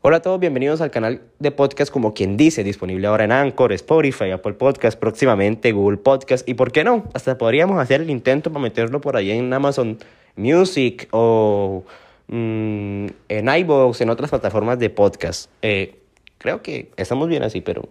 Hola 0.00 0.16
a 0.16 0.22
todos, 0.22 0.40
bienvenidos 0.40 0.80
al 0.80 0.90
canal 0.90 1.22
de 1.38 1.50
podcast 1.52 1.92
como 1.92 2.12
quien 2.12 2.36
dice, 2.36 2.64
disponible 2.64 3.06
ahora 3.06 3.24
en 3.24 3.32
Anchor, 3.32 3.72
Spotify, 3.72 4.32
Apple 4.32 4.54
Podcast, 4.54 4.98
próximamente 4.98 5.70
Google 5.70 5.98
Podcast 5.98 6.48
y 6.48 6.54
por 6.54 6.72
qué 6.72 6.82
no, 6.82 7.04
hasta 7.14 7.38
podríamos 7.38 7.80
hacer 7.80 8.00
el 8.00 8.10
intento 8.10 8.50
para 8.50 8.62
meterlo 8.62 9.00
por 9.00 9.16
ahí 9.16 9.30
en 9.30 9.52
Amazon 9.52 9.98
Music 10.34 11.06
o 11.12 11.84
mm, 12.26 13.06
en 13.28 13.48
iVoox, 13.48 14.00
en 14.00 14.10
otras 14.10 14.30
plataformas 14.30 14.80
de 14.80 14.90
podcast. 14.90 15.48
Eh, 15.62 16.00
creo 16.38 16.60
que 16.60 16.90
estamos 16.96 17.28
bien 17.28 17.44
así, 17.44 17.60
pero 17.60 17.88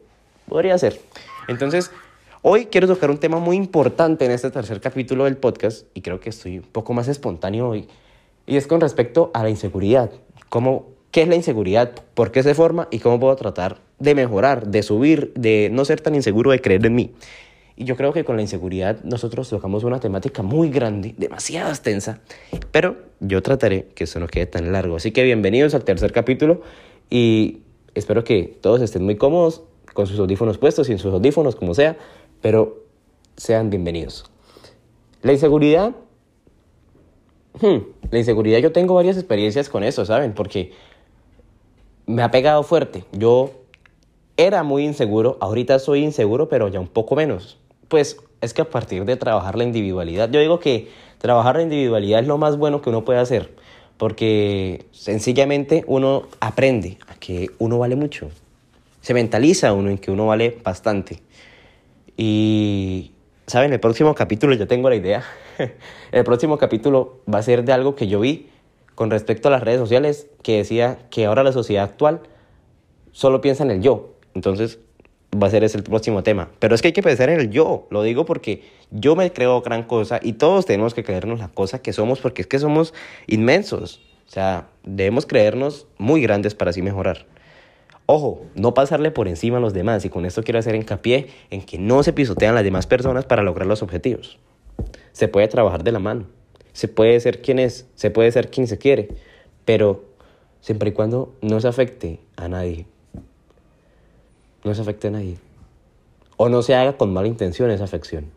podría 0.48 0.78
ser. 0.78 1.00
Entonces, 1.48 1.90
hoy 2.44 2.66
quiero 2.66 2.88
tocar 2.88 3.10
un 3.10 3.18
tema 3.18 3.40
muy 3.40 3.56
importante 3.56 4.26
en 4.26 4.32
este 4.32 4.52
tercer 4.52 4.82
capítulo 4.82 5.24
del 5.24 5.38
podcast 5.38 5.88
y 5.94 6.02
creo 6.02 6.20
que 6.20 6.30
estoy 6.30 6.60
un 6.60 6.66
poco 6.66 6.94
más 6.94 7.08
espontáneo 7.08 7.70
hoy 7.70 7.88
y 8.46 8.58
es 8.58 8.68
con 8.68 8.82
respecto 8.82 9.32
a 9.34 9.44
la 9.44 9.50
inseguridad. 9.50 10.12
¿Cómo 10.50 10.94
qué 11.12 11.22
es 11.22 11.28
la 11.28 11.36
inseguridad, 11.36 11.92
por 12.16 12.32
qué 12.32 12.44
se 12.44 12.54
forma 12.54 12.90
y 12.92 13.00
cómo 13.00 13.20
puedo 13.20 13.36
tratar 13.36 13.78
de 14.00 14.14
mejorar, 14.14 14.68
de 14.68 14.84
subir, 14.84 15.32
de 15.36 15.70
no 15.72 15.86
ser 15.86 16.02
tan 16.02 16.16
inseguro, 16.16 16.52
de 16.52 16.60
creer 16.60 16.86
en 16.86 16.96
mí. 16.96 17.12
Y 17.78 17.86
yo 17.86 17.96
creo 17.96 18.12
que 18.14 18.26
con 18.26 18.36
la 18.36 18.42
inseguridad 18.42 19.02
nosotros 19.04 19.48
tocamos 19.48 19.84
una 19.84 20.00
temática 20.00 20.44
muy 20.44 20.70
grande, 20.70 21.16
demasiado 21.18 21.70
extensa, 21.70 22.20
pero 22.72 22.98
yo 23.20 23.42
trataré 23.42 23.88
que 23.96 24.04
eso 24.04 24.20
no 24.20 24.28
quede 24.28 24.48
tan 24.48 24.72
largo. 24.72 24.98
Así 24.98 25.12
que 25.12 25.24
bienvenidos 25.24 25.74
al 25.76 25.84
tercer 25.84 26.12
capítulo 26.12 26.62
y 27.10 27.60
espero 27.96 28.24
que 28.24 28.58
todos 28.60 28.82
estén 28.82 29.06
muy 29.06 29.16
cómodos 29.16 29.62
con 29.94 30.08
sus 30.08 30.20
audífonos 30.20 30.58
puestos, 30.58 30.88
sin 30.88 30.98
sus 30.98 31.14
audífonos, 31.14 31.56
como 31.56 31.76
sea, 31.76 31.96
pero 32.44 32.84
sean 33.38 33.70
bienvenidos. 33.70 34.26
La 35.22 35.32
inseguridad, 35.32 35.94
hmm, 37.62 37.78
la 38.12 38.20
inseguridad 38.20 38.60
yo 38.60 38.74
tengo 38.74 38.94
varias 38.96 39.16
experiencias 39.16 39.70
con 39.70 39.82
eso, 39.86 40.06
¿saben? 40.06 40.34
Porque 40.34 40.74
me 42.06 42.22
ha 42.22 42.32
pegado 42.32 42.62
fuerte. 42.64 43.06
Yo 43.14 43.52
era 44.36 44.64
muy 44.64 44.84
inseguro, 44.84 45.38
ahorita 45.40 45.80
soy 45.80 46.04
inseguro, 46.04 46.50
pero 46.50 46.68
ya 46.68 46.82
un 46.82 46.90
poco 46.90 47.16
menos. 47.16 47.58
Pues 47.88 48.18
es 48.42 48.54
que 48.54 48.62
a 48.62 48.70
partir 48.70 49.06
de 49.06 49.16
trabajar 49.16 49.58
la 49.58 49.64
individualidad, 49.64 50.30
yo 50.30 50.42
digo 50.42 50.60
que 50.60 50.90
trabajar 51.20 51.56
la 51.56 51.62
individualidad 51.62 52.20
es 52.20 52.28
lo 52.28 52.38
más 52.38 52.58
bueno 52.58 52.82
que 52.82 52.90
uno 52.90 53.06
puede 53.06 53.20
hacer, 53.20 53.56
porque 53.96 54.86
sencillamente 54.92 55.86
uno 55.88 56.24
aprende 56.42 56.98
a 57.08 57.16
que 57.16 57.52
uno 57.58 57.80
vale 57.80 57.96
mucho. 57.96 58.30
Se 59.00 59.14
mentaliza 59.14 59.72
uno 59.72 59.90
en 59.90 59.98
que 59.98 60.12
uno 60.12 60.28
vale 60.28 60.58
bastante. 60.62 61.22
Y, 62.18 63.12
¿saben? 63.48 63.74
El 63.74 63.80
próximo 63.80 64.14
capítulo, 64.16 64.54
ya 64.56 64.66
tengo 64.66 64.90
la 64.90 64.96
idea. 64.96 65.24
El 66.12 66.24
próximo 66.24 66.58
capítulo 66.58 67.22
va 67.32 67.40
a 67.40 67.44
ser 67.44 67.64
de 67.64 67.74
algo 67.74 67.96
que 67.96 68.08
yo 68.08 68.20
vi 68.20 68.50
con 68.96 69.10
respecto 69.10 69.48
a 69.48 69.52
las 69.52 69.64
redes 69.64 69.80
sociales 69.80 70.28
que 70.44 70.58
decía 70.58 71.00
que 71.10 71.26
ahora 71.26 71.44
la 71.44 71.52
sociedad 71.52 71.84
actual 71.84 72.22
solo 73.12 73.42
piensa 73.42 73.64
en 73.64 73.72
el 73.72 73.82
yo. 73.82 74.14
Entonces 74.36 74.80
va 75.42 75.48
a 75.48 75.50
ser 75.50 75.64
ese 75.64 75.78
el 75.78 75.84
próximo 75.84 76.24
tema. 76.24 76.50
Pero 76.60 76.76
es 76.76 76.82
que 76.82 76.90
hay 76.90 76.94
que 76.94 77.02
pensar 77.02 77.30
en 77.30 77.40
el 77.40 77.50
yo. 77.50 77.88
Lo 77.90 78.04
digo 78.04 78.26
porque 78.26 78.64
yo 78.92 79.16
me 79.16 79.32
creo 79.32 79.62
gran 79.62 79.84
cosa 79.84 80.20
y 80.22 80.34
todos 80.34 80.66
tenemos 80.66 80.94
que 80.94 81.04
creernos 81.04 81.40
la 81.40 81.48
cosa 81.48 81.82
que 81.82 81.94
somos 81.94 82.20
porque 82.20 82.44
es 82.44 82.48
que 82.48 82.60
somos 82.60 82.94
inmensos. 83.28 84.02
O 84.28 84.32
sea, 84.32 84.68
debemos 84.84 85.26
creernos 85.26 85.88
muy 85.98 86.22
grandes 86.22 86.56
para 86.56 86.72
así 86.72 86.82
mejorar. 86.82 87.26
Ojo, 88.06 88.42
no 88.56 88.74
pasarle 88.74 89.12
por 89.12 89.28
encima 89.28 89.58
a 89.58 89.62
los 89.62 89.74
demás 89.74 90.04
y 90.04 90.10
con 90.10 90.26
esto 90.26 90.44
quiero 90.44 90.60
hacer 90.60 90.76
hincapié 90.76 91.30
en 91.50 91.62
que 91.62 91.78
no 91.78 92.04
se 92.04 92.12
pisotean 92.12 92.54
las 92.54 92.64
demás 92.64 92.86
personas 92.86 93.26
para 93.26 93.44
lograr 93.44 93.66
los 93.66 93.82
objetivos. 93.82 94.38
Se 95.14 95.28
puede 95.28 95.48
trabajar 95.48 95.84
de 95.84 95.92
la 95.94 96.00
mano. 96.00 96.26
Se 96.74 96.88
puede 96.88 97.20
ser 97.20 97.42
quien 97.42 97.60
es, 97.60 97.88
se 97.96 98.10
puede 98.10 98.32
ser 98.32 98.50
quien 98.50 98.68
se 98.68 98.78
quiere, 98.78 99.10
pero 99.64 100.04
siempre 100.60 100.90
y 100.90 100.94
cuando 100.94 101.34
no 101.42 101.62
se 101.62 101.68
afecte 101.68 102.20
a 102.36 102.50
nadie. 102.50 102.88
No 104.66 104.74
se 104.74 104.82
afecte 104.82 105.08
a 105.08 105.12
nadie. 105.12 105.38
O 106.36 106.50
no 106.50 106.62
se 106.62 106.76
haga 106.76 106.98
con 106.98 107.14
mala 107.14 107.28
intención 107.28 107.72
esa 107.72 107.84
afección. 107.86 108.32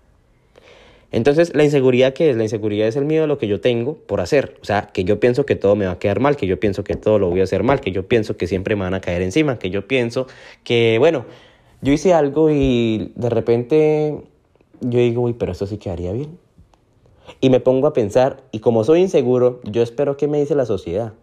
Entonces, 1.16 1.54
la 1.54 1.64
inseguridad, 1.64 2.12
¿qué 2.12 2.28
es? 2.28 2.36
La 2.36 2.42
inseguridad 2.42 2.88
es 2.88 2.94
el 2.94 3.06
miedo 3.06 3.24
a 3.24 3.26
lo 3.26 3.38
que 3.38 3.48
yo 3.48 3.58
tengo 3.58 3.94
por 3.94 4.20
hacer. 4.20 4.58
O 4.60 4.66
sea, 4.66 4.90
que 4.92 5.02
yo 5.02 5.18
pienso 5.18 5.46
que 5.46 5.56
todo 5.56 5.74
me 5.74 5.86
va 5.86 5.92
a 5.92 5.98
quedar 5.98 6.20
mal, 6.20 6.36
que 6.36 6.46
yo 6.46 6.60
pienso 6.60 6.84
que 6.84 6.94
todo 6.94 7.18
lo 7.18 7.30
voy 7.30 7.40
a 7.40 7.44
hacer 7.44 7.62
mal, 7.62 7.80
que 7.80 7.90
yo 7.90 8.06
pienso 8.06 8.36
que 8.36 8.46
siempre 8.46 8.76
me 8.76 8.82
van 8.82 8.92
a 8.92 9.00
caer 9.00 9.22
encima, 9.22 9.58
que 9.58 9.70
yo 9.70 9.88
pienso 9.88 10.26
que, 10.62 10.96
bueno, 10.98 11.24
yo 11.80 11.94
hice 11.94 12.12
algo 12.12 12.50
y 12.50 13.12
de 13.14 13.30
repente 13.30 14.18
yo 14.82 14.98
digo, 14.98 15.22
uy, 15.22 15.32
pero 15.32 15.52
esto 15.52 15.66
sí 15.66 15.78
quedaría 15.78 16.12
bien. 16.12 16.36
Y 17.40 17.48
me 17.48 17.60
pongo 17.60 17.86
a 17.86 17.94
pensar, 17.94 18.42
y 18.52 18.58
como 18.58 18.84
soy 18.84 19.00
inseguro, 19.00 19.62
yo 19.64 19.80
espero 19.82 20.18
que 20.18 20.28
me 20.28 20.38
dice 20.38 20.54
la 20.54 20.66
sociedad. 20.66 21.14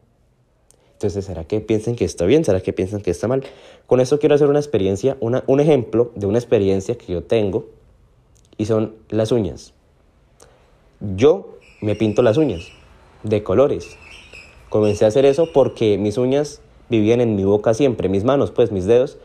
Entonces, 0.94 1.24
¿será 1.24 1.44
que 1.44 1.62
piensan 1.62 1.96
que 1.96 2.06
está 2.06 2.26
bien? 2.26 2.44
¿Será 2.44 2.62
que 2.62 2.74
piensan 2.74 3.02
que 3.02 3.12
está 3.12 3.28
mal? 3.28 3.44
Con 3.86 4.00
eso 4.00 4.18
quiero 4.18 4.34
hacer 4.34 4.48
una 4.48 4.58
experiencia, 4.58 5.18
un 5.20 5.60
ejemplo 5.60 6.12
de 6.16 6.26
una 6.26 6.40
experiencia 6.40 6.98
que 6.98 7.14
yo 7.14 7.22
tengo, 7.22 7.68
y 8.58 8.66
son 8.66 8.96
las 9.10 9.32
uñas. 9.32 9.76
Yo 11.04 11.58
me 11.82 11.96
pinto 11.96 12.22
las 12.22 12.38
uñas 12.38 12.70
de 13.24 13.44
colores. 13.44 13.98
Comencé 14.70 15.04
a 15.04 15.10
hacer 15.10 15.26
eso 15.26 15.52
porque 15.52 15.98
mis 15.98 16.18
uñas 16.18 16.62
vivían 16.88 17.20
en 17.20 17.36
mi 17.36 17.44
boca 17.44 17.74
siempre, 17.74 18.08
mis 18.08 18.24
manos, 18.24 18.52
pues 18.52 18.72
mis 18.72 18.86
dedos, 18.86 19.18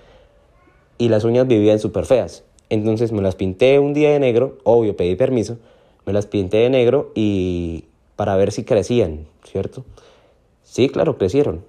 y 0.99 1.09
las 1.09 1.22
uñas 1.22 1.47
vivían 1.47 1.78
súper 1.78 2.05
feas. 2.05 2.43
Entonces 2.69 3.12
me 3.12 3.22
las 3.22 3.37
pinté 3.37 3.78
un 3.78 3.94
día 3.94 4.11
de 4.11 4.19
negro, 4.19 4.59
obvio, 4.65 4.97
pedí 4.97 5.15
permiso, 5.15 5.59
me 6.05 6.12
las 6.12 6.27
pinté 6.27 6.56
de 6.56 6.71
negro 6.71 7.12
y 7.15 7.84
para 8.16 8.34
ver 8.34 8.50
si 8.50 8.65
crecían, 8.65 9.28
¿cierto? 9.45 9.84
Sí, 10.65 10.89
claro, 10.89 11.16
crecieron. 11.16 11.65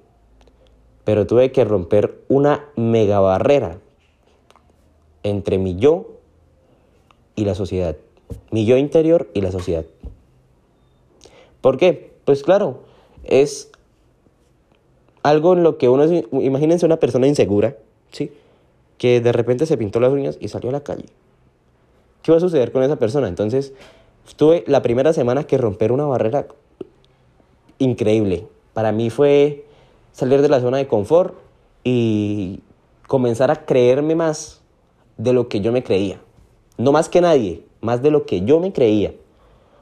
Pero 1.03 1.28
tuve 1.28 1.52
que 1.52 1.66
romper 1.66 2.20
una 2.30 2.66
mega 2.76 3.20
barrera 3.20 3.78
entre 5.22 5.59
mi 5.59 5.76
yo 5.76 6.08
y 7.36 7.46
la 7.46 7.53
sociedad. 7.53 7.96
Mi 8.50 8.66
yo 8.66 8.76
interior 8.78 9.30
y 9.36 9.41
la 9.41 9.52
sociedad. 9.52 9.86
¿Por 11.62 11.78
qué? 11.78 12.14
Pues 12.25 12.44
claro, 12.44 12.84
es 13.24 13.72
algo 15.24 15.53
en 15.53 15.64
lo 15.64 15.78
que 15.78 15.90
uno... 15.90 16.06
Imagínense 16.31 16.86
una 16.86 16.97
persona 16.97 17.28
insegura, 17.28 17.78
¿sí? 18.12 18.31
Que 18.97 19.22
de 19.22 19.31
repente 19.31 19.66
se 19.66 19.78
pintó 19.78 20.00
las 20.00 20.12
uñas 20.12 20.38
y 20.40 20.47
salió 20.47 20.70
a 20.70 20.74
la 20.74 20.84
calle. 20.84 21.06
¿Qué 22.22 22.31
va 22.31 22.38
a 22.38 22.42
suceder 22.42 22.72
con 22.72 22.84
esa 22.84 22.97
persona? 22.97 23.28
Entonces, 23.28 23.74
Tuve 24.36 24.64
la 24.68 24.81
primera 24.81 25.14
semana 25.14 25.46
que 25.46 25.58
romper 25.58 25.92
una 25.92 26.06
barrera 26.06 26.47
increíble. 27.78 28.47
Para 28.74 28.91
mí 28.91 29.09
fue 29.09 29.66
salir 30.12 30.41
de 30.41 30.50
la 30.50 30.59
zona 30.59 30.78
de 30.78 30.88
confort 30.88 31.36
y 31.84 32.62
comenzar 33.08 33.52
a 33.52 33.66
creerme 33.66 34.16
más 34.16 34.62
de 35.18 35.34
lo 35.34 35.50
que 35.50 35.62
yo 35.62 35.72
me 35.72 35.84
creía. 35.84 36.22
No 36.78 36.91
más 36.91 37.09
que 37.09 37.22
nadie, 37.22 37.64
más 37.81 38.02
de 38.02 38.12
lo 38.12 38.26
que 38.26 38.41
yo 38.41 38.59
me 38.59 38.72
creía. 38.72 39.14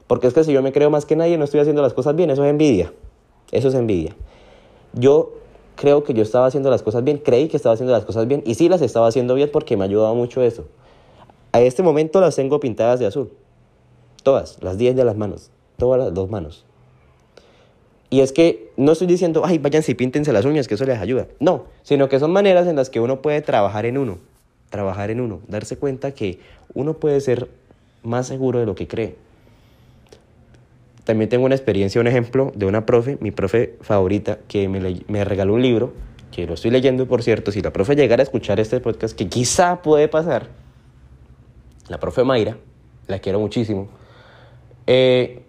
Porque 0.08 0.26
es 0.26 0.34
que 0.34 0.42
si 0.42 0.52
yo 0.52 0.62
me 0.62 0.72
creo 0.72 0.90
más 0.90 1.06
que 1.06 1.14
nadie, 1.14 1.38
no 1.38 1.44
estoy 1.44 1.60
haciendo 1.60 1.82
las 1.82 1.94
cosas 1.94 2.16
bien. 2.16 2.30
Eso 2.30 2.44
es 2.44 2.50
envidia. 2.50 2.92
Eso 3.52 3.68
es 3.68 3.74
envidia. 3.74 4.16
Yo 4.94 5.38
creo 5.78 6.02
que 6.02 6.12
yo 6.12 6.22
estaba 6.22 6.46
haciendo 6.46 6.70
las 6.70 6.82
cosas 6.82 7.04
bien, 7.04 7.18
creí 7.18 7.48
que 7.48 7.56
estaba 7.56 7.74
haciendo 7.74 7.92
las 7.92 8.04
cosas 8.04 8.26
bien 8.26 8.42
y 8.44 8.54
sí 8.54 8.68
las 8.68 8.82
estaba 8.82 9.06
haciendo 9.06 9.34
bien 9.34 9.48
porque 9.52 9.76
me 9.76 9.84
ha 9.84 9.86
ayudado 9.86 10.14
mucho 10.14 10.42
eso. 10.42 10.66
A 11.52 11.60
este 11.60 11.82
momento 11.82 12.20
las 12.20 12.36
tengo 12.36 12.58
pintadas 12.58 12.98
de 12.98 13.06
azul. 13.06 13.30
Todas, 14.22 14.58
las 14.60 14.76
10 14.76 14.96
de 14.96 15.04
las 15.04 15.16
manos, 15.16 15.50
todas 15.76 16.00
las 16.00 16.12
dos 16.12 16.28
manos. 16.28 16.64
Y 18.10 18.20
es 18.20 18.32
que 18.32 18.72
no 18.76 18.92
estoy 18.92 19.06
diciendo, 19.06 19.42
ay, 19.44 19.58
váyanse 19.58 19.92
y 19.92 19.94
píntense 19.94 20.32
las 20.32 20.44
uñas, 20.44 20.66
que 20.66 20.74
eso 20.74 20.84
les 20.84 20.98
ayuda. 20.98 21.28
No, 21.40 21.64
sino 21.82 22.08
que 22.08 22.18
son 22.18 22.32
maneras 22.32 22.66
en 22.66 22.74
las 22.74 22.90
que 22.90 23.00
uno 23.00 23.22
puede 23.22 23.40
trabajar 23.40 23.86
en 23.86 23.98
uno, 23.98 24.18
trabajar 24.70 25.10
en 25.10 25.20
uno, 25.20 25.40
darse 25.46 25.76
cuenta 25.76 26.12
que 26.12 26.40
uno 26.74 26.94
puede 26.94 27.20
ser 27.20 27.48
más 28.02 28.26
seguro 28.26 28.58
de 28.58 28.66
lo 28.66 28.74
que 28.74 28.88
cree. 28.88 29.14
También 31.08 31.30
tengo 31.30 31.46
una 31.46 31.54
experiencia, 31.54 32.02
un 32.02 32.06
ejemplo 32.06 32.52
de 32.54 32.66
una 32.66 32.84
profe, 32.84 33.16
mi 33.22 33.30
profe 33.30 33.78
favorita, 33.80 34.40
que 34.46 34.68
me, 34.68 35.00
me 35.08 35.24
regaló 35.24 35.54
un 35.54 35.62
libro, 35.62 35.94
que 36.30 36.46
lo 36.46 36.52
estoy 36.52 36.70
leyendo, 36.70 37.08
por 37.08 37.22
cierto, 37.22 37.50
si 37.50 37.62
la 37.62 37.72
profe 37.72 37.96
llegara 37.96 38.20
a 38.20 38.24
escuchar 38.24 38.60
este 38.60 38.78
podcast, 38.78 39.16
que 39.16 39.26
quizá 39.26 39.80
puede 39.80 40.08
pasar, 40.08 40.48
la 41.88 41.98
profe 41.98 42.24
Mayra, 42.24 42.58
la 43.06 43.20
quiero 43.20 43.40
muchísimo, 43.40 43.88
eh, 44.86 45.44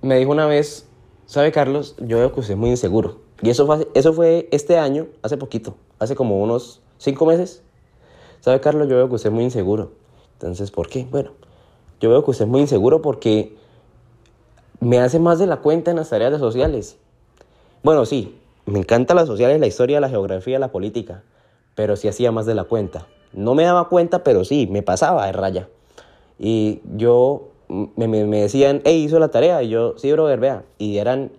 me 0.00 0.16
dijo 0.16 0.30
una 0.30 0.46
vez, 0.46 0.88
¿sabe 1.26 1.52
Carlos? 1.52 1.94
Yo 1.98 2.16
veo 2.16 2.32
que 2.32 2.40
usted 2.40 2.54
es 2.54 2.58
muy 2.58 2.70
inseguro. 2.70 3.20
Y 3.42 3.50
eso 3.50 3.66
fue, 3.66 3.86
eso 3.92 4.14
fue 4.14 4.48
este 4.50 4.78
año, 4.78 5.08
hace 5.20 5.36
poquito, 5.36 5.76
hace 5.98 6.14
como 6.14 6.42
unos 6.42 6.80
cinco 6.96 7.26
meses. 7.26 7.62
¿Sabe 8.40 8.60
Carlos? 8.60 8.88
Yo 8.88 8.96
veo 8.96 9.10
que 9.10 9.16
usted 9.16 9.28
es 9.28 9.34
muy 9.34 9.44
inseguro. 9.44 9.92
Entonces, 10.32 10.70
¿por 10.70 10.88
qué? 10.88 11.06
Bueno, 11.10 11.32
yo 12.00 12.08
veo 12.08 12.24
que 12.24 12.30
usted 12.30 12.46
es 12.46 12.50
muy 12.50 12.62
inseguro 12.62 13.02
porque 13.02 13.59
me 14.80 14.98
hace 14.98 15.18
más 15.18 15.38
de 15.38 15.46
la 15.46 15.58
cuenta 15.58 15.90
en 15.90 15.98
las 15.98 16.08
tareas 16.08 16.32
de 16.32 16.38
sociales. 16.38 16.96
Bueno, 17.82 18.06
sí, 18.06 18.38
me 18.64 18.78
encantan 18.78 19.16
las 19.16 19.26
sociales, 19.26 19.60
la 19.60 19.66
historia, 19.66 20.00
la 20.00 20.08
geografía, 20.08 20.58
la 20.58 20.72
política, 20.72 21.22
pero 21.74 21.96
sí 21.96 22.08
hacía 22.08 22.32
más 22.32 22.46
de 22.46 22.54
la 22.54 22.64
cuenta. 22.64 23.06
No 23.32 23.54
me 23.54 23.64
daba 23.64 23.88
cuenta, 23.88 24.24
pero 24.24 24.44
sí, 24.44 24.66
me 24.70 24.82
pasaba 24.82 25.26
de 25.26 25.32
raya. 25.32 25.68
Y 26.38 26.80
yo, 26.96 27.50
me, 27.68 28.08
me, 28.08 28.40
decían, 28.40 28.80
hey, 28.84 29.04
hizo 29.04 29.18
la 29.18 29.28
tarea. 29.28 29.62
Y 29.62 29.68
yo, 29.68 29.96
sí, 29.98 30.10
brother, 30.12 30.40
vea. 30.40 30.64
Y 30.78 30.96
eran 30.96 31.30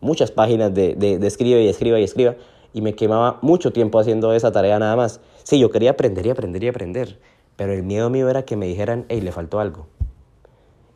muchas 0.00 0.30
páginas 0.30 0.74
de, 0.74 0.94
de, 0.94 1.24
escriba 1.26 1.60
y 1.60 1.68
escriba 1.68 2.00
y 2.00 2.04
escriba. 2.04 2.34
Y 2.72 2.80
me 2.80 2.94
quemaba 2.94 3.38
mucho 3.42 3.72
tiempo 3.72 3.98
haciendo 3.98 4.32
esa 4.32 4.50
tarea 4.52 4.78
nada 4.78 4.96
más. 4.96 5.20
Sí, 5.44 5.58
yo 5.58 5.70
quería 5.70 5.90
aprender 5.90 6.26
y 6.26 6.30
aprender 6.30 6.64
y 6.64 6.68
aprender. 6.68 7.18
Pero 7.56 7.72
el 7.72 7.82
miedo 7.82 8.10
mío 8.10 8.28
era 8.28 8.44
que 8.44 8.56
me 8.56 8.66
dijeran, 8.66 9.04
hey, 9.08 9.20
le 9.20 9.32
faltó 9.32 9.60
algo. 9.60 9.86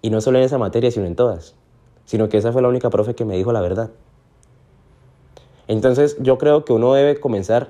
Y 0.02 0.10
no 0.10 0.20
solo 0.20 0.38
en 0.38 0.44
esa 0.44 0.58
materia, 0.58 0.90
sino 0.90 1.06
en 1.06 1.14
todas. 1.14 1.54
Sino 2.10 2.28
que 2.28 2.38
esa 2.38 2.50
fue 2.50 2.60
la 2.60 2.66
única 2.66 2.90
profe 2.90 3.14
que 3.14 3.24
me 3.24 3.36
dijo 3.36 3.52
la 3.52 3.60
verdad. 3.60 3.90
Entonces 5.68 6.16
yo 6.18 6.38
creo 6.38 6.64
que 6.64 6.72
uno 6.72 6.92
debe 6.92 7.20
comenzar 7.20 7.68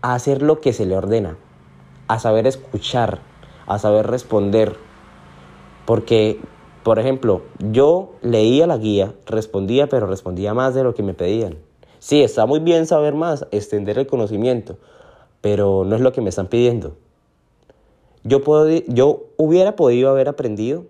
a 0.00 0.14
hacer 0.14 0.40
lo 0.40 0.62
que 0.62 0.72
se 0.72 0.86
le 0.86 0.96
ordena, 0.96 1.36
a 2.08 2.18
saber 2.18 2.46
escuchar, 2.46 3.18
a 3.66 3.78
saber 3.78 4.06
responder. 4.06 4.76
Porque, 5.84 6.40
por 6.84 6.98
ejemplo, 6.98 7.42
yo 7.58 8.14
leía 8.22 8.66
la 8.66 8.78
guía, 8.78 9.12
respondía, 9.26 9.90
pero 9.90 10.06
respondía 10.06 10.54
más 10.54 10.74
de 10.74 10.82
lo 10.82 10.94
que 10.94 11.02
me 11.02 11.12
pedían. 11.12 11.58
Sí, 11.98 12.22
está 12.22 12.46
muy 12.46 12.60
bien 12.60 12.86
saber 12.86 13.14
más, 13.14 13.46
extender 13.50 13.98
el 13.98 14.06
conocimiento, 14.06 14.78
pero 15.42 15.84
no 15.84 15.96
es 15.96 16.00
lo 16.00 16.14
que 16.14 16.22
me 16.22 16.30
están 16.30 16.46
pidiendo. 16.46 16.96
Yo, 18.24 18.42
puedo, 18.42 18.70
yo 18.88 19.24
hubiera 19.36 19.76
podido 19.76 20.08
haber 20.08 20.30
aprendido, 20.30 20.86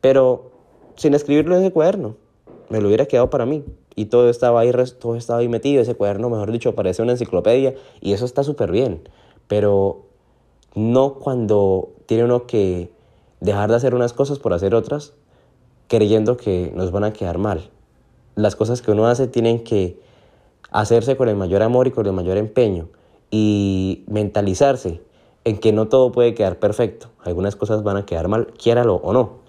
pero 0.00 0.52
sin 0.98 1.14
escribirlo 1.14 1.56
en 1.56 1.62
ese 1.62 1.72
cuaderno. 1.72 2.16
Me 2.68 2.80
lo 2.80 2.88
hubiera 2.88 3.06
quedado 3.06 3.30
para 3.30 3.46
mí. 3.46 3.64
Y 3.94 4.06
todo 4.06 4.28
estaba 4.28 4.60
ahí, 4.60 4.70
todo 5.00 5.16
estaba 5.16 5.38
ahí 5.38 5.48
metido. 5.48 5.80
Ese 5.80 5.94
cuaderno, 5.94 6.28
mejor 6.28 6.52
dicho, 6.52 6.74
parece 6.74 7.02
una 7.02 7.12
enciclopedia. 7.12 7.74
Y 8.00 8.12
eso 8.12 8.24
está 8.24 8.44
súper 8.44 8.70
bien. 8.70 9.08
Pero 9.46 10.02
no 10.74 11.14
cuando 11.14 11.90
tiene 12.06 12.24
uno 12.24 12.46
que 12.46 12.90
dejar 13.40 13.70
de 13.70 13.76
hacer 13.76 13.94
unas 13.94 14.12
cosas 14.12 14.38
por 14.38 14.52
hacer 14.52 14.74
otras, 14.74 15.14
creyendo 15.86 16.36
que 16.36 16.72
nos 16.74 16.90
van 16.90 17.04
a 17.04 17.12
quedar 17.12 17.38
mal. 17.38 17.70
Las 18.34 18.56
cosas 18.56 18.82
que 18.82 18.90
uno 18.90 19.06
hace 19.06 19.26
tienen 19.26 19.64
que 19.64 19.98
hacerse 20.70 21.16
con 21.16 21.28
el 21.28 21.36
mayor 21.36 21.62
amor 21.62 21.86
y 21.86 21.92
con 21.92 22.06
el 22.06 22.12
mayor 22.12 22.36
empeño. 22.36 22.88
Y 23.30 24.04
mentalizarse 24.06 25.00
en 25.44 25.58
que 25.58 25.72
no 25.72 25.88
todo 25.88 26.12
puede 26.12 26.34
quedar 26.34 26.58
perfecto. 26.58 27.08
Algunas 27.24 27.56
cosas 27.56 27.82
van 27.82 27.96
a 27.96 28.06
quedar 28.06 28.28
mal, 28.28 28.48
quiéralo 28.58 28.96
o 28.96 29.12
no. 29.12 29.47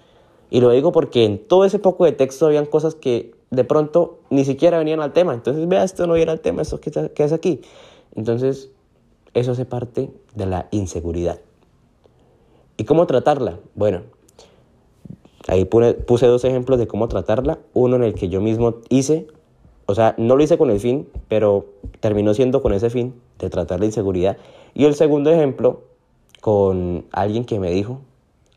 Y 0.50 0.60
lo 0.60 0.70
digo 0.70 0.92
porque 0.92 1.24
en 1.24 1.38
todo 1.38 1.64
ese 1.64 1.78
poco 1.78 2.04
de 2.04 2.12
texto 2.12 2.46
habían 2.46 2.66
cosas 2.66 2.94
que 2.94 3.32
de 3.50 3.64
pronto 3.64 4.18
ni 4.30 4.44
siquiera 4.44 4.78
venían 4.78 5.00
al 5.00 5.12
tema. 5.12 5.32
Entonces, 5.32 5.66
vea, 5.68 5.84
esto 5.84 6.06
no 6.06 6.14
viene 6.14 6.32
al 6.32 6.40
tema, 6.40 6.62
esto 6.62 6.80
que 6.80 6.90
es 7.16 7.32
aquí. 7.32 7.60
Entonces, 8.14 8.70
eso 9.34 9.52
hace 9.52 9.64
parte 9.64 10.10
de 10.34 10.46
la 10.46 10.68
inseguridad. 10.72 11.38
¿Y 12.76 12.84
cómo 12.84 13.06
tratarla? 13.06 13.58
Bueno, 13.74 14.02
ahí 15.46 15.64
puse 15.64 16.26
dos 16.26 16.44
ejemplos 16.44 16.78
de 16.78 16.86
cómo 16.86 17.08
tratarla. 17.08 17.58
Uno 17.74 17.96
en 17.96 18.02
el 18.02 18.14
que 18.14 18.28
yo 18.28 18.40
mismo 18.40 18.76
hice, 18.88 19.26
o 19.86 19.94
sea, 19.94 20.14
no 20.18 20.36
lo 20.36 20.42
hice 20.42 20.58
con 20.58 20.70
el 20.70 20.80
fin, 20.80 21.08
pero 21.28 21.66
terminó 22.00 22.34
siendo 22.34 22.62
con 22.62 22.72
ese 22.72 22.90
fin 22.90 23.14
de 23.38 23.50
tratar 23.50 23.80
la 23.80 23.86
inseguridad. 23.86 24.36
Y 24.74 24.86
el 24.86 24.94
segundo 24.94 25.30
ejemplo 25.30 25.82
con 26.40 27.04
alguien 27.12 27.44
que 27.44 27.60
me 27.60 27.70
dijo, 27.70 28.00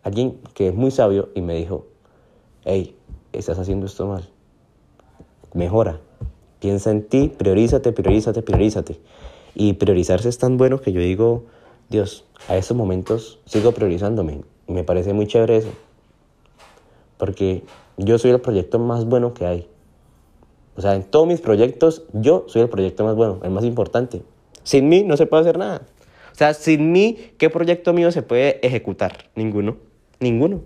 alguien 0.04 0.40
que 0.54 0.68
es 0.68 0.76
muy 0.76 0.92
sabio 0.92 1.30
y 1.34 1.42
me 1.42 1.56
dijo, 1.56 1.88
hey, 2.66 2.96
estás 3.32 3.58
haciendo 3.58 3.86
esto 3.86 4.08
mal, 4.08 4.30
mejora, 5.54 6.00
piensa 6.60 6.92
en 6.92 7.04
ti, 7.04 7.32
priorízate, 7.36 7.92
priorízate, 7.92 8.42
priorízate. 8.42 9.00
Y 9.56 9.74
priorizarse 9.74 10.30
es 10.30 10.38
tan 10.38 10.58
bueno 10.58 10.82
que 10.82 10.92
yo 10.92 11.00
digo, 11.00 11.46
Dios, 11.90 12.26
a 12.48 12.58
estos 12.58 12.76
momentos 12.76 13.40
sigo 13.46 13.72
priorizándome. 13.72 14.42
Y 14.68 14.74
me 14.74 14.84
parece 14.84 15.14
muy 15.14 15.28
chévere 15.28 15.58
eso. 15.58 15.70
Porque 17.18 17.64
yo 17.98 18.18
soy 18.18 18.32
el 18.32 18.42
proyecto 18.42 18.80
más 18.80 19.06
bueno 19.06 19.34
que 19.34 19.46
hay. 19.46 19.68
O 20.76 20.82
sea, 20.82 20.96
en 20.96 21.04
todos 21.04 21.28
mis 21.28 21.40
proyectos, 21.40 22.04
yo 22.14 22.46
soy 22.48 22.64
el 22.64 22.70
proyecto 22.70 23.04
más 23.04 23.16
bueno, 23.16 23.40
el 23.44 23.52
más 23.52 23.64
importante. 23.64 24.24
Sin 24.64 24.90
mí 24.90 25.04
no 25.04 25.18
se 25.18 25.28
puede 25.28 25.42
hacer 25.42 25.58
nada. 25.58 25.84
O 26.32 26.36
sea, 26.36 26.56
sin 26.56 26.92
mí, 26.92 27.18
¿qué 27.38 27.52
proyecto 27.52 27.94
mío 27.94 28.12
se 28.12 28.24
puede 28.24 28.66
ejecutar? 28.66 29.30
Ninguno. 29.36 29.78
Ninguno. 30.20 30.62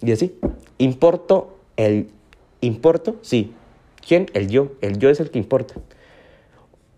Y 0.00 0.12
así. 0.12 0.38
Importo 0.78 1.56
el... 1.76 2.10
¿Importo? 2.60 3.16
Sí. 3.22 3.52
¿Quién? 4.06 4.26
El 4.34 4.48
yo. 4.48 4.68
El 4.80 4.98
yo 4.98 5.10
es 5.10 5.20
el 5.20 5.30
que 5.30 5.38
importa. 5.38 5.74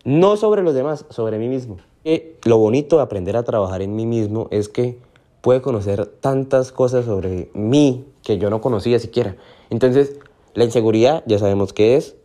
No 0.05 0.37
sobre 0.37 0.63
los 0.63 0.75
demás, 0.75 1.05
sobre 1.11 1.39
mí 1.39 1.49
mismo. 1.49 1.79
Y 2.05 2.23
lo 2.45 2.59
bonito 2.59 2.97
de 2.97 3.03
aprender 3.03 3.37
a 3.37 3.43
trabajar 3.43 3.83
en 3.83 3.95
mí 3.95 4.07
mismo 4.07 4.49
es 4.51 4.69
que 4.69 4.99
puedo 5.41 5.63
conocer 5.63 6.07
tantas 6.07 6.73
cosas 6.73 7.05
sobre 7.05 7.51
mí 7.55 8.05
que 8.23 8.39
yo 8.39 8.51
no 8.51 8.61
conocía 8.61 8.99
siquiera. 8.99 9.37
Entonces, 9.71 10.17
la 10.55 10.65
inseguridad 10.65 11.23
ya 11.27 11.39
sabemos 11.39 11.73
qué 11.73 11.97
es. 11.97 12.17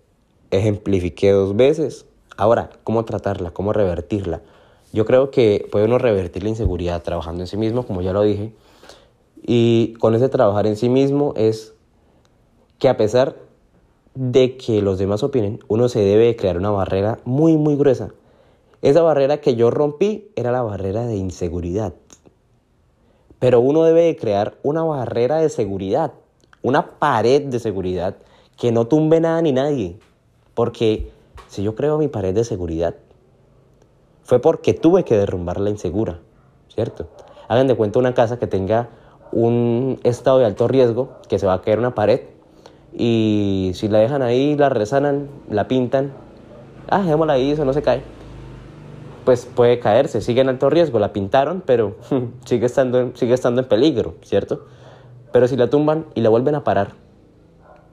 Ejemplifiqué 0.51 1.31
dos 1.31 1.55
veces. 1.55 2.05
Ahora, 2.37 2.69
¿cómo 2.83 3.05
tratarla? 3.05 3.51
¿Cómo 3.51 3.73
revertirla? 3.73 4.41
Yo 4.91 5.05
creo 5.05 5.31
que 5.31 5.67
puede 5.71 5.85
uno 5.85 5.97
revertir 5.97 6.43
la 6.43 6.49
inseguridad 6.49 7.01
trabajando 7.03 7.43
en 7.43 7.47
sí 7.47 7.57
mismo, 7.57 7.85
como 7.85 8.01
ya 8.01 8.13
lo 8.13 8.21
dije. 8.21 8.51
Y 9.45 9.93
con 9.99 10.15
ese 10.15 10.29
trabajar 10.29 10.65
en 10.67 10.77
sí 10.77 10.89
mismo 10.89 11.33
es 11.35 11.73
que 12.79 12.87
a 12.87 12.97
pesar 12.97 13.35
de 14.15 14.57
que 14.57 14.81
los 14.81 14.97
demás 14.97 15.23
opinen, 15.23 15.59
uno 15.67 15.89
se 15.89 15.99
debe 15.99 16.35
crear 16.35 16.57
una 16.57 16.71
barrera 16.71 17.19
muy, 17.25 17.57
muy 17.57 17.75
gruesa. 17.75 18.13
Esa 18.81 19.01
barrera 19.01 19.41
que 19.41 19.55
yo 19.55 19.69
rompí 19.69 20.31
era 20.35 20.51
la 20.51 20.61
barrera 20.61 21.05
de 21.05 21.15
inseguridad. 21.15 21.93
Pero 23.39 23.59
uno 23.59 23.83
debe 23.83 24.15
crear 24.15 24.57
una 24.63 24.83
barrera 24.83 25.37
de 25.37 25.49
seguridad, 25.49 26.13
una 26.61 26.99
pared 26.99 27.43
de 27.43 27.59
seguridad 27.59 28.15
que 28.57 28.71
no 28.71 28.87
tumbe 28.87 29.19
nada 29.19 29.41
ni 29.41 29.51
nadie. 29.51 29.97
Porque 30.53 31.11
si 31.47 31.63
yo 31.63 31.75
creo 31.75 31.97
mi 31.97 32.07
pared 32.07 32.33
de 32.33 32.43
seguridad, 32.43 32.95
fue 34.23 34.39
porque 34.39 34.73
tuve 34.73 35.03
que 35.03 35.17
derrumbar 35.17 35.59
la 35.59 35.69
insegura, 35.69 36.19
¿cierto? 36.69 37.07
Hagan 37.49 37.67
de 37.67 37.75
cuenta 37.75 37.99
una 37.99 38.13
casa 38.13 38.39
que 38.39 38.47
tenga 38.47 38.89
un 39.33 39.99
estado 40.03 40.39
de 40.39 40.45
alto 40.45 40.67
riesgo, 40.67 41.13
que 41.27 41.39
se 41.39 41.45
va 41.45 41.53
a 41.53 41.61
caer 41.61 41.79
una 41.79 41.95
pared, 41.95 42.21
y 42.93 43.71
si 43.73 43.87
la 43.87 43.99
dejan 43.99 44.21
ahí, 44.21 44.55
la 44.55 44.69
resanan, 44.69 45.27
la 45.49 45.67
pintan, 45.67 46.13
ah, 46.89 47.01
dejémosla 47.01 47.33
ahí, 47.33 47.51
eso 47.51 47.65
no 47.65 47.73
se 47.73 47.81
cae. 47.81 48.03
Pues 49.25 49.45
puede 49.45 49.79
caerse, 49.79 50.21
sigue 50.21 50.41
en 50.41 50.49
alto 50.49 50.69
riesgo, 50.69 50.99
la 50.99 51.13
pintaron, 51.13 51.63
pero 51.65 51.95
sigue 52.45 52.65
estando, 52.65 53.15
sigue 53.15 53.33
estando 53.33 53.61
en 53.61 53.67
peligro, 53.67 54.15
¿cierto? 54.21 54.65
Pero 55.31 55.47
si 55.47 55.57
la 55.57 55.69
tumban 55.69 56.05
y 56.13 56.21
la 56.21 56.29
vuelven 56.29 56.55
a 56.55 56.63
parar, 56.63 56.91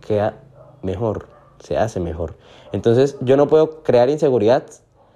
queda 0.07 0.37
mejor, 0.83 1.29
se 1.61 1.79
hace 1.79 2.01
mejor. 2.01 2.35
Entonces 2.73 3.17
yo 3.21 3.37
no 3.37 3.49
puedo 3.49 3.83
crear 3.83 4.11
inseguridad 4.11 4.65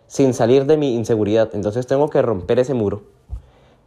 sin 0.06 0.32
salir 0.32 0.66
de 0.66 0.76
mi 0.76 0.94
inseguridad, 0.94 1.50
entonces 1.54 1.86
tengo 1.86 2.08
que 2.08 2.22
romper 2.22 2.58
ese 2.58 2.72
muro. 2.72 3.02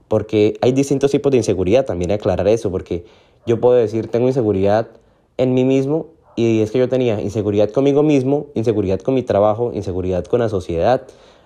Porque 0.07 0.57
hay 0.61 0.71
distintos 0.71 1.11
tipos 1.11 1.31
de 1.31 1.37
inseguridad, 1.37 1.85
también 1.85 2.11
aclarar 2.11 2.47
eso, 2.47 2.71
porque 2.71 3.05
yo 3.45 3.59
puedo 3.59 3.75
decir, 3.75 4.07
tengo 4.07 4.27
inseguridad 4.27 4.87
en 5.37 5.53
mí 5.53 5.63
mismo 5.63 6.07
y 6.35 6.61
es 6.61 6.71
que 6.71 6.79
yo 6.79 6.87
tenía 6.87 7.19
inseguridad 7.19 7.71
conmigo 7.71 8.03
mismo, 8.03 8.47
inseguridad 8.53 8.99
con 8.99 9.15
mi 9.15 9.23
trabajo, 9.23 9.71
inseguridad 9.73 10.25
con 10.25 10.39
la 10.39 10.49
sociedad. 10.49 11.01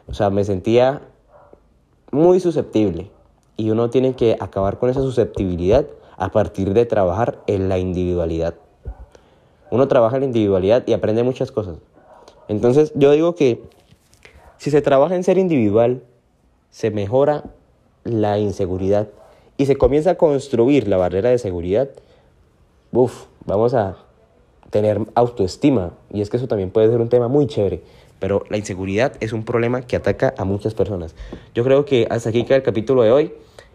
O 0.08 0.14
sea, 0.14 0.30
me 0.30 0.44
sentía 0.44 1.02
muy 2.12 2.40
susceptible 2.40 3.10
y 3.56 3.70
uno 3.70 3.90
tiene 3.90 4.16
que 4.16 4.36
acabar 4.40 4.80
con 4.80 4.90
esa 4.90 5.02
susceptibilidad 5.02 5.86
a 6.18 6.32
partir 6.32 6.74
de 6.74 6.86
trabajar 6.86 7.42
en 7.48 7.70
la 7.70 7.80
individualidad. 7.80 8.56
Uno 9.72 9.88
trabaja 9.88 10.18
en 10.18 10.24
la 10.24 10.26
individualidad 10.28 10.84
y 10.86 10.94
aprende 10.94 11.24
muchas 11.24 11.52
cosas. 11.52 11.78
Entonces 12.48 12.92
yo 12.96 13.12
digo 13.12 13.34
que 13.36 13.64
si 14.58 14.72
se 14.72 14.82
trabaja 14.82 15.16
en 15.16 15.24
ser 15.24 15.38
individual, 15.38 16.04
se 16.70 16.92
mejora 16.92 17.46
la 18.04 18.40
inseguridad 18.40 19.08
y 19.58 19.66
se 19.68 19.76
comienza 19.76 20.12
a 20.12 20.16
construir 20.16 20.88
la 20.88 20.98
barrera 20.98 21.30
de 21.30 21.38
seguridad, 21.38 21.90
uff, 22.92 23.26
vamos 23.46 23.74
a 23.74 23.98
tener 24.72 25.00
autoestima. 25.14 25.92
Y 26.12 26.22
es 26.22 26.32
que 26.32 26.38
eso 26.38 26.48
también 26.48 26.72
puede 26.72 26.90
ser 26.90 27.00
un 27.00 27.10
tema 27.10 27.28
muy 27.28 27.46
chévere. 27.46 27.82
Pero 28.20 28.44
la 28.50 28.58
inseguridad 28.58 29.14
es 29.20 29.34
un 29.34 29.44
problema 29.44 29.82
que 29.82 29.96
ataca 29.96 30.34
a 30.38 30.46
muchas 30.46 30.74
personas. 30.74 31.16
Yo 31.54 31.64
creo 31.64 31.86
que 31.86 32.08
hasta 32.10 32.30
aquí 32.30 32.44
queda 32.44 32.58
el 32.58 32.64
capítulo 32.64 33.04
de 33.04 33.12
hoy. 33.12 33.34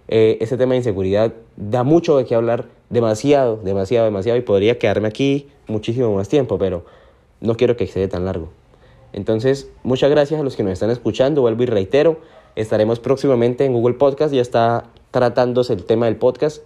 Eh, 0.08 0.38
ese 0.40 0.56
tema 0.56 0.72
de 0.72 0.78
inseguridad 0.78 1.32
da 1.56 1.82
mucho 1.82 2.16
de 2.16 2.24
qué 2.24 2.34
hablar, 2.34 2.66
demasiado, 2.90 3.56
demasiado, 3.56 4.06
demasiado. 4.06 4.38
Y 4.38 4.42
podría 4.42 4.78
quedarme 4.78 5.08
aquí 5.08 5.48
muchísimo 5.68 6.14
más 6.14 6.28
tiempo, 6.28 6.58
pero 6.58 6.84
no 7.40 7.56
quiero 7.56 7.76
que 7.76 7.84
excede 7.84 8.08
tan 8.08 8.24
largo. 8.24 8.48
Entonces, 9.12 9.70
muchas 9.82 10.10
gracias 10.10 10.40
a 10.40 10.42
los 10.42 10.56
que 10.56 10.62
nos 10.62 10.72
están 10.72 10.90
escuchando. 10.90 11.42
Vuelvo 11.42 11.62
y 11.62 11.66
reitero, 11.66 12.20
estaremos 12.56 12.98
próximamente 12.98 13.64
en 13.64 13.72
Google 13.72 13.94
Podcast. 13.94 14.34
Ya 14.34 14.42
está 14.42 14.90
tratándose 15.10 15.72
el 15.72 15.84
tema 15.84 16.06
del 16.06 16.16
podcast 16.16 16.62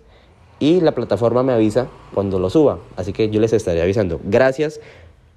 y 0.59 0.81
la 0.81 0.93
plataforma 0.93 1.43
me 1.43 1.53
avisa 1.53 1.89
cuando 2.15 2.39
lo 2.39 2.49
suba. 2.49 2.79
Así 2.97 3.13
que 3.13 3.29
yo 3.31 3.41
les 3.41 3.53
estaré 3.53 3.83
avisando. 3.83 4.21
Gracias 4.25 4.81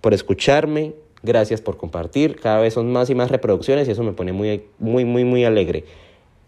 por 0.02 0.14
escucharme, 0.14 0.94
gracias 1.24 1.62
por 1.62 1.78
compartir. 1.78 2.40
Cada 2.40 2.60
vez 2.60 2.74
son 2.76 2.92
más 2.92 3.10
y 3.10 3.16
más 3.16 3.32
reproducciones 3.32 3.88
y 3.88 3.92
eso 3.92 4.04
me 4.04 4.14
pone 4.14 4.32
muy, 4.34 4.66
muy, 4.80 5.06
muy, 5.06 5.26
muy 5.26 5.44
alegre. 5.46 5.86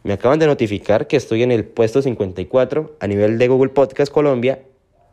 Me 0.04 0.14
acaban 0.14 0.38
de 0.38 0.46
notificar 0.46 1.08
que 1.08 1.18
estoy 1.18 1.42
en 1.42 1.52
el 1.52 1.66
puesto 1.66 2.02
54 2.02 2.96
a 3.00 3.08
nivel 3.08 3.40
de 3.40 3.48
Google 3.48 3.70
Podcast 3.70 4.12
Colombia 4.12 4.62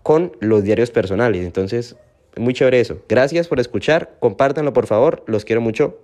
con 0.02 0.32
los 0.40 0.64
diarios 0.64 0.90
personales. 0.90 1.46
Entonces, 1.46 1.96
muy 2.37 2.52
chévere 2.52 2.80
eso. 2.80 2.99
Gracias 3.08 3.49
por 3.49 3.61
escuchar. 3.61 4.16
Compártanlo, 4.20 4.72
por 4.72 4.87
favor. 4.87 5.22
Los 5.26 5.44
quiero 5.44 5.61
mucho. 5.61 5.99